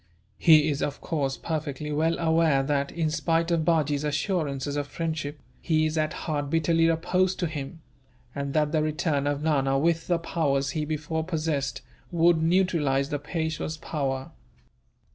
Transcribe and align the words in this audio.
He 0.39 0.67
is, 0.69 0.81
of 0.81 0.99
course, 0.99 1.37
perfectly 1.37 1.91
well 1.91 2.17
aware 2.17 2.63
that, 2.63 2.91
in 2.91 3.11
spite 3.11 3.51
of 3.51 3.63
Bajee's 3.63 4.03
assurances 4.03 4.75
of 4.75 4.87
friendship, 4.87 5.39
he 5.61 5.85
is 5.85 5.95
at 5.95 6.13
heart 6.25 6.49
bitterly 6.49 6.87
opposed 6.87 7.37
to 7.37 7.45
him; 7.45 7.81
and 8.33 8.55
that 8.55 8.71
the 8.71 8.81
return 8.81 9.27
of 9.27 9.43
Nana, 9.43 9.77
with 9.77 10.07
the 10.07 10.17
powers 10.17 10.71
he 10.71 10.85
before 10.85 11.23
possessed, 11.23 11.83
would 12.11 12.41
neutralize 12.41 13.09
the 13.09 13.19
Peishwa's 13.19 13.77
power." 13.77 14.31